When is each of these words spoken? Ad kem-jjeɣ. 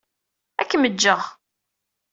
Ad 0.61 0.67
kem-jjeɣ. 0.69 1.21